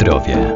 zdrowie. 0.00 0.54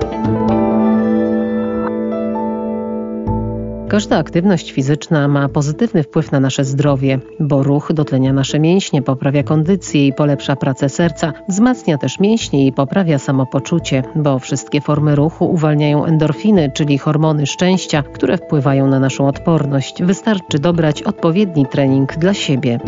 Każda 3.89 4.19
aktywność 4.19 4.73
fizyczna 4.73 5.29
ma 5.29 5.49
pozytywny 5.49 6.03
wpływ 6.03 6.33
na 6.33 6.41
nasze 6.41 6.65
zdrowie, 6.65 7.19
bo 7.41 7.63
ruch 7.63 7.93
dotlenia 7.93 8.33
nasze 8.33 8.61
mięśnie, 8.61 9.03
poprawia 9.03 9.43
kondycję 9.43 10.07
i 10.07 10.13
polepsza 10.13 10.57
pracę 10.57 10.89
serca, 10.89 11.33
wzmacnia 11.49 11.99
też 11.99 12.21
mięśnie 12.21 12.67
i 12.67 12.73
poprawia 12.73 13.19
samopoczucie, 13.19 14.03
bo 14.15 14.39
wszystkie 14.39 14.81
formy 14.81 15.15
ruchu 15.15 15.45
uwalniają 15.51 16.05
endorfiny, 16.05 16.71
czyli 16.75 16.99
hormony 16.99 17.47
szczęścia, 17.47 18.03
które 18.03 18.37
wpływają 18.37 18.87
na 18.87 19.01
naszą 19.01 19.29
odporność. 19.29 20.03
Wystarczy 20.03 20.59
dobrać 20.59 21.03
odpowiedni 21.03 21.67
trening 21.67 22.17
dla 22.17 22.35
siebie. 22.35 22.81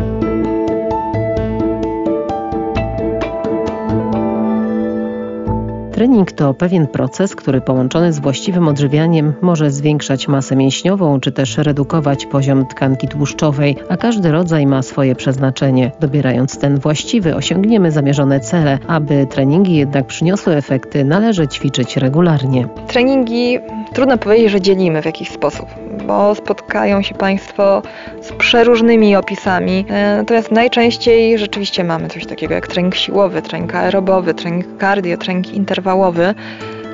Trening 5.97 6.33
to 6.33 6.55
pewien 6.55 6.87
proces, 6.87 7.37
który 7.37 7.61
połączony 7.61 8.13
z 8.13 8.19
właściwym 8.19 8.69
odżywianiem 8.69 9.33
może 9.43 9.71
zwiększać 9.71 10.29
masę 10.29 10.57
mięśniową 10.57 11.21
czy 11.21 11.33
też 11.33 11.59
redukować 11.59 12.27
poziom 12.27 12.67
tkanki 12.67 13.09
tłuszczowej, 13.09 13.77
a 13.89 13.97
każdy 13.97 14.33
rodzaj 14.33 14.67
ma 14.67 14.83
swoje 14.83 15.15
przeznaczenie. 15.15 15.93
Dobierając 16.01 16.59
ten 16.59 16.79
właściwy, 16.79 17.35
osiągniemy 17.35 17.91
zamierzone 17.91 18.41
cele. 18.41 18.79
Aby 18.87 19.27
treningi 19.27 19.77
jednak 19.77 20.07
przyniosły 20.07 20.57
efekty, 20.57 21.05
należy 21.05 21.49
ćwiczyć 21.49 21.97
regularnie. 21.97 22.69
Treningi 22.87 23.59
trudno 23.97 24.19
powiedzieć, 24.19 24.51
że 24.51 24.61
dzielimy 24.61 25.03
w 25.03 25.05
jakiś 25.05 25.29
sposób 25.29 25.69
bo 26.07 26.35
spotkają 26.35 27.03
się 27.03 27.15
Państwo 27.15 27.83
z 28.21 28.33
przeróżnymi 28.33 29.17
opisami. 29.17 29.85
E, 29.89 30.17
natomiast 30.17 30.51
najczęściej 30.51 31.39
rzeczywiście 31.39 31.85
mamy 31.85 32.09
coś 32.09 32.27
takiego 32.27 32.55
jak 32.55 32.67
trening 32.67 32.95
siłowy, 32.95 33.43
trening 33.43 33.75
aerobowy, 33.75 34.35
trening 34.35 34.67
cardio, 34.81 35.17
trening 35.17 35.55
interwałowy 35.55 36.35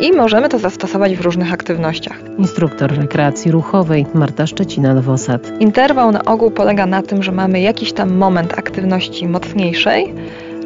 i 0.00 0.12
możemy 0.12 0.48
to 0.48 0.58
zastosować 0.58 1.16
w 1.16 1.20
różnych 1.20 1.52
aktywnościach. 1.52 2.20
Instruktor 2.38 2.98
rekreacji 2.98 3.50
ruchowej 3.50 4.06
Marta 4.14 4.44
Szczecina-Nowosad. 4.44 5.60
Interwał 5.60 6.12
na 6.12 6.24
ogół 6.24 6.50
polega 6.50 6.86
na 6.86 7.02
tym, 7.02 7.22
że 7.22 7.32
mamy 7.32 7.60
jakiś 7.60 7.92
tam 7.92 8.16
moment 8.16 8.58
aktywności 8.58 9.28
mocniejszej, 9.28 10.14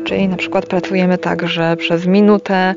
czyli 0.07 0.29
na 0.29 0.37
przykład 0.37 0.67
pracujemy 0.67 1.19
tak, 1.19 1.49
że 1.49 1.77
przez 1.77 2.07
minutę 2.07 2.75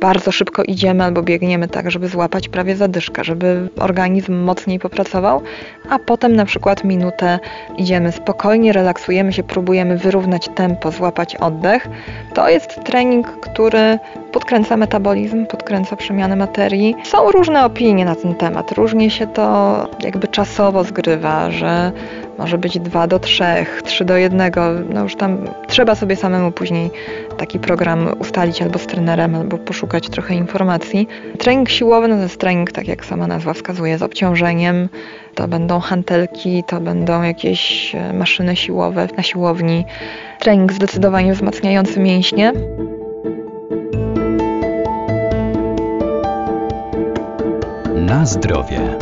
bardzo 0.00 0.32
szybko 0.32 0.62
idziemy 0.62 1.04
albo 1.04 1.22
biegniemy 1.22 1.68
tak, 1.68 1.90
żeby 1.90 2.08
złapać 2.08 2.48
prawie 2.48 2.76
zadyszkę, 2.76 3.24
żeby 3.24 3.68
organizm 3.78 4.34
mocniej 4.34 4.78
popracował, 4.78 5.42
a 5.90 5.98
potem 5.98 6.36
na 6.36 6.44
przykład 6.44 6.84
minutę 6.84 7.38
idziemy 7.78 8.12
spokojnie, 8.12 8.72
relaksujemy 8.72 9.32
się, 9.32 9.42
próbujemy 9.42 9.98
wyrównać 9.98 10.48
tempo, 10.54 10.90
złapać 10.90 11.36
oddech. 11.36 11.88
To 12.34 12.48
jest 12.48 12.84
trening, 12.84 13.26
który 13.26 13.98
podkręca 14.32 14.76
metabolizm, 14.76 15.46
podkręca 15.46 15.96
przemianę 15.96 16.36
materii. 16.36 16.96
Są 17.04 17.30
różne 17.30 17.64
opinie 17.64 18.04
na 18.04 18.14
ten 18.14 18.34
temat. 18.34 18.72
Różnie 18.72 19.10
się 19.10 19.26
to 19.26 19.76
jakby 20.04 20.28
czasowo 20.28 20.84
zgrywa, 20.84 21.50
że 21.50 21.92
może 22.42 22.58
być 22.58 22.78
2 22.78 23.06
do 23.06 23.18
3, 23.18 23.44
3 23.84 24.04
do 24.04 24.16
1. 24.16 24.52
No 24.94 25.02
już 25.02 25.16
tam 25.16 25.38
trzeba 25.68 25.94
sobie 25.94 26.16
samemu 26.16 26.52
później 26.52 26.90
taki 27.36 27.58
program 27.58 28.08
ustalić 28.18 28.62
albo 28.62 28.78
z 28.78 28.86
trenerem, 28.86 29.34
albo 29.34 29.58
poszukać 29.58 30.08
trochę 30.08 30.34
informacji. 30.34 31.08
Trening 31.38 31.68
siłowy 31.68 32.08
no 32.08 32.16
to 32.16 32.22
jest 32.22 32.40
trening, 32.40 32.72
tak 32.72 32.88
jak 32.88 33.04
sama 33.04 33.26
nazwa 33.26 33.54
wskazuje, 33.54 33.98
z 33.98 34.02
obciążeniem. 34.02 34.88
To 35.34 35.48
będą 35.48 35.80
hantelki, 35.80 36.64
to 36.66 36.80
będą 36.80 37.22
jakieś 37.22 37.94
e, 37.94 38.12
maszyny 38.12 38.56
siłowe 38.56 39.08
na 39.16 39.22
siłowni. 39.22 39.84
Trening 40.38 40.72
zdecydowanie 40.72 41.32
wzmacniający 41.32 42.00
mięśnie. 42.00 42.52
Na 47.94 48.26
zdrowie. 48.26 49.01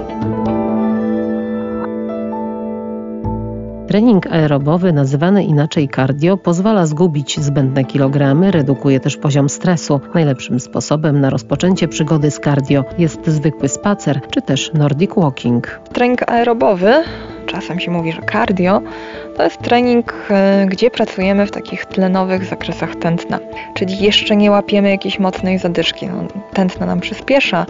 Trening 3.90 4.26
aerobowy, 4.26 4.92
nazywany 4.92 5.44
inaczej 5.44 5.88
cardio, 5.88 6.36
pozwala 6.36 6.86
zgubić 6.86 7.40
zbędne 7.40 7.84
kilogramy, 7.84 8.50
redukuje 8.50 9.00
też 9.00 9.16
poziom 9.16 9.48
stresu. 9.48 10.00
Najlepszym 10.14 10.60
sposobem 10.60 11.20
na 11.20 11.30
rozpoczęcie 11.30 11.88
przygody 11.88 12.30
z 12.30 12.40
cardio 12.40 12.84
jest 12.98 13.26
zwykły 13.26 13.68
spacer 13.68 14.20
czy 14.30 14.42
też 14.42 14.72
Nordic 14.74 15.10
Walking. 15.16 15.80
Trening 15.92 16.30
aerobowy 16.30 17.02
czasem 17.50 17.80
się 17.80 17.90
mówi, 17.90 18.12
że 18.12 18.20
cardio, 18.32 18.82
to 19.36 19.42
jest 19.42 19.58
trening, 19.62 20.14
e, 20.30 20.66
gdzie 20.68 20.90
pracujemy 20.90 21.46
w 21.46 21.50
takich 21.50 21.86
tlenowych 21.86 22.44
zakresach 22.44 22.96
tętna, 22.96 23.38
czyli 23.74 23.98
jeszcze 23.98 24.36
nie 24.36 24.50
łapiemy 24.50 24.90
jakiejś 24.90 25.18
mocnej 25.18 25.58
zadyszki. 25.58 26.06
No, 26.06 26.24
tętno 26.52 26.86
nam 26.86 27.00
przyspiesza, 27.00 27.66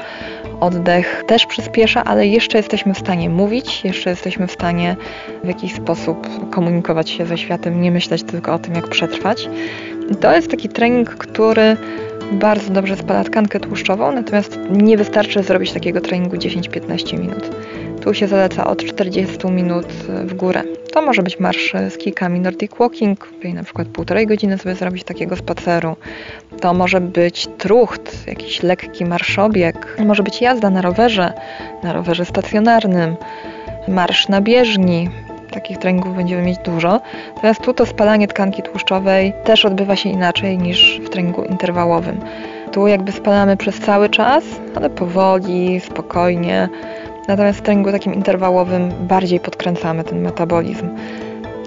oddech 0.60 1.24
też 1.26 1.46
przyspiesza, 1.46 2.04
ale 2.04 2.26
jeszcze 2.26 2.58
jesteśmy 2.58 2.94
w 2.94 2.98
stanie 2.98 3.30
mówić, 3.30 3.84
jeszcze 3.84 4.10
jesteśmy 4.10 4.46
w 4.46 4.52
stanie 4.52 4.96
w 5.44 5.48
jakiś 5.48 5.74
sposób 5.74 6.50
komunikować 6.50 7.10
się 7.10 7.26
ze 7.26 7.38
światem, 7.38 7.82
nie 7.82 7.90
myśleć 7.90 8.22
tylko 8.22 8.54
o 8.54 8.58
tym, 8.58 8.74
jak 8.74 8.88
przetrwać. 8.88 9.48
I 10.10 10.16
to 10.16 10.32
jest 10.36 10.50
taki 10.50 10.68
trening, 10.68 11.10
który 11.10 11.76
bardzo 12.32 12.72
dobrze 12.72 12.96
spala 12.96 13.24
tkankę 13.24 13.60
tłuszczową, 13.60 14.12
natomiast 14.12 14.58
nie 14.70 14.96
wystarczy 14.96 15.42
zrobić 15.42 15.72
takiego 15.72 16.00
treningu 16.00 16.36
10-15 16.36 17.18
minut. 17.18 17.50
Tu 18.00 18.14
się 18.14 18.28
zaleca 18.28 18.66
od 18.66 18.84
40 18.84 19.46
minut 19.46 19.86
w 20.24 20.34
górę. 20.34 20.62
To 20.92 21.02
może 21.02 21.22
być 21.22 21.40
marsz 21.40 21.72
z 21.90 21.98
kilkami 21.98 22.40
Nordic 22.40 22.72
Walking, 22.78 23.32
czyli 23.42 23.54
na 23.54 23.62
przykład 23.62 23.88
półtorej 23.88 24.26
godziny 24.26 24.58
sobie 24.58 24.74
zrobić 24.74 25.04
takiego 25.04 25.36
spaceru. 25.36 25.96
To 26.60 26.74
może 26.74 27.00
być 27.00 27.48
trucht, 27.58 28.28
jakiś 28.28 28.62
lekki 28.62 29.04
marszobieg. 29.04 29.96
Może 30.06 30.22
być 30.22 30.40
jazda 30.40 30.70
na 30.70 30.82
rowerze, 30.82 31.32
na 31.82 31.92
rowerze 31.92 32.24
stacjonarnym, 32.24 33.16
marsz 33.88 34.28
na 34.28 34.40
bieżni. 34.40 35.08
Takich 35.50 35.78
treningów 35.78 36.16
będziemy 36.16 36.42
mieć 36.42 36.58
dużo. 36.58 37.00
Natomiast 37.34 37.60
tu 37.60 37.74
to 37.74 37.86
spalanie 37.86 38.28
tkanki 38.28 38.62
tłuszczowej 38.62 39.32
też 39.44 39.64
odbywa 39.64 39.96
się 39.96 40.08
inaczej 40.08 40.58
niż 40.58 41.00
w 41.04 41.08
treningu 41.08 41.44
interwałowym. 41.44 42.20
Tu 42.72 42.86
jakby 42.86 43.12
spalamy 43.12 43.56
przez 43.56 43.80
cały 43.80 44.08
czas, 44.08 44.44
ale 44.74 44.90
powoli, 44.90 45.80
spokojnie 45.80 46.68
Natomiast 47.30 47.58
w 47.58 47.62
treningu 47.62 47.92
takim 47.92 48.14
interwałowym 48.14 48.92
bardziej 49.00 49.40
podkręcamy 49.40 50.04
ten 50.04 50.20
metabolizm. 50.20 50.88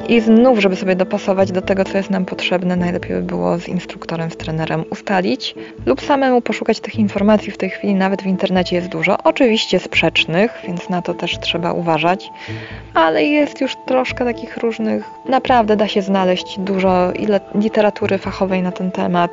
I 0.08 0.22
znów, 0.22 0.60
żeby 0.60 0.76
sobie 0.76 0.96
dopasować 0.96 1.52
do 1.52 1.62
tego, 1.62 1.86
co 1.86 1.98
jest 1.98 2.10
nam 2.10 2.26
potrzebne, 2.26 2.76
najlepiej 2.76 3.16
by 3.16 3.22
było 3.22 3.58
z 3.58 3.68
instruktorem, 3.68 4.32
z 4.32 4.38
trenerem 4.38 4.84
ustalić 4.90 5.56
lub 5.86 6.02
samemu 6.02 6.42
poszukać 6.42 6.80
tych 6.80 6.96
informacji. 6.96 7.52
W 7.52 7.58
tej 7.58 7.70
chwili 7.70 7.96
nawet 7.96 8.22
w 8.22 8.26
internecie 8.26 8.76
jest 8.76 8.88
dużo, 8.88 9.18
oczywiście 9.24 9.80
sprzecznych, 9.80 10.60
więc 10.68 10.90
na 10.90 11.02
to 11.02 11.14
też 11.14 11.40
trzeba 11.40 11.74
uważać, 11.74 12.32
ale 12.94 13.24
jest 13.24 13.62
już 13.62 13.76
troszkę 13.86 14.26
takich 14.26 14.58
różnych. 14.58 15.10
Naprawdę 15.30 15.76
da 15.76 15.88
się 15.88 16.02
znaleźć 16.02 16.60
dużo 16.60 17.12
literatury 17.56 18.18
fachowej 18.18 18.62
na 18.62 18.72
ten 18.72 18.92
temat, 18.92 19.32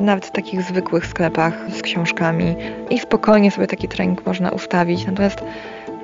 nawet 0.00 0.26
w 0.26 0.30
takich 0.30 0.62
zwykłych 0.62 1.06
sklepach 1.06 1.70
z 1.70 1.82
książkami 1.82 2.54
i 2.90 2.98
spokojnie 2.98 3.50
sobie 3.50 3.66
taki 3.66 3.88
trening 3.88 4.26
można 4.26 4.50
ustawić. 4.50 5.06
Natomiast 5.06 5.42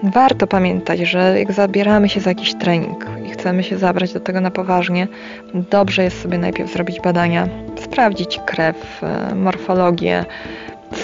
warto 0.02 0.46
pamiętać, 0.46 0.98
że 1.00 1.38
jak 1.38 1.52
zabieramy 1.52 2.08
się 2.08 2.20
za 2.20 2.30
jakiś 2.30 2.54
trening 2.54 3.06
i 3.26 3.30
chcemy 3.30 3.62
się 3.62 3.78
zabrać 3.78 4.12
do 4.12 4.20
tego 4.20 4.40
na 4.40 4.50
poważnie, 4.50 5.08
dobrze 5.54 6.04
jest 6.04 6.22
sobie 6.22 6.38
najpierw 6.38 6.72
zrobić 6.72 7.00
badania, 7.00 7.48
sprawdzić 7.76 8.40
krew, 8.46 9.02
e, 9.02 9.34
morfologię, 9.34 10.24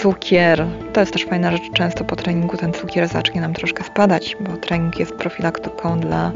cukier. 0.01 0.65
To 0.93 0.99
jest 0.99 1.13
też 1.13 1.25
fajna 1.25 1.51
rzecz. 1.51 1.71
Często 1.73 2.03
po 2.03 2.15
treningu 2.15 2.57
ten 2.57 2.73
cukier 2.73 3.07
zacznie 3.07 3.41
nam 3.41 3.53
troszkę 3.53 3.83
spadać, 3.83 4.37
bo 4.39 4.57
trening 4.57 4.99
jest 4.99 5.13
profilaktyką 5.13 5.99
dla 5.99 6.31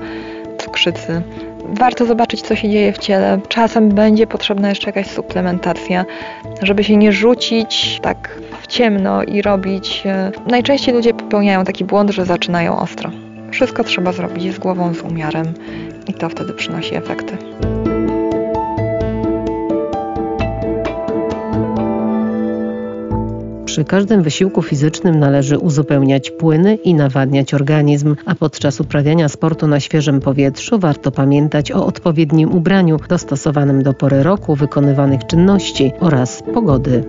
cukrzycy. 0.58 1.22
Warto 1.66 2.06
zobaczyć, 2.06 2.42
co 2.42 2.56
się 2.56 2.70
dzieje 2.70 2.94
w 2.94 2.98
ciele. 2.98 3.40
Czasem 3.48 3.90
będzie 3.90 4.28
potrzebna 4.28 4.70
jeszcze 4.70 4.90
jakaś 4.90 5.08
suplementacja, 5.08 6.06
żeby 6.62 6.84
się 6.84 6.98
nie 6.98 7.12
rzucić 7.12 8.00
tak 8.02 8.40
ciemno 8.72 9.24
i 9.24 9.42
robić. 9.42 10.04
E, 10.06 10.32
najczęściej 10.48 10.94
ludzie 10.94 11.14
popełniają 11.14 11.64
taki 11.64 11.86
błąd, 11.86 12.12
że 12.12 12.26
zaczynają 12.26 12.80
ostro. 12.80 13.12
Wszystko 13.52 13.84
trzeba 13.84 14.12
zrobić 14.12 14.56
z 14.56 14.60
głową, 14.60 14.94
z 14.94 15.02
umiarem 15.02 15.46
i 16.08 16.14
to 16.14 16.30
wtedy 16.30 16.54
przynosi 16.54 16.96
efekty. 16.96 17.38
Przy 23.66 23.86
każdym 23.86 24.24
wysiłku 24.24 24.62
fizycznym 24.62 25.20
należy 25.20 25.58
uzupełniać 25.58 26.32
płyny 26.32 26.76
i 26.76 26.94
nawadniać 26.94 27.54
organizm, 27.54 28.16
a 28.26 28.36
podczas 28.36 28.82
uprawiania 28.82 29.30
sportu 29.30 29.68
na 29.68 29.80
świeżym 29.80 30.20
powietrzu 30.20 30.80
warto 30.80 31.12
pamiętać 31.12 31.72
o 31.72 31.86
odpowiednim 31.86 32.56
ubraniu 32.56 32.98
dostosowanym 33.10 33.84
do 33.84 33.94
pory 33.94 34.24
roku, 34.24 34.56
wykonywanych 34.56 35.26
czynności 35.26 35.92
oraz 36.00 36.44
pogody. 36.54 37.04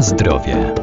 Zdrowie. 0.00 0.81